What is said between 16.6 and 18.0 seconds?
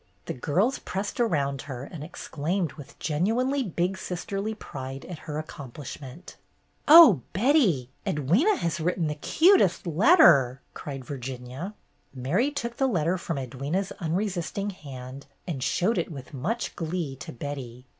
glee to Betty.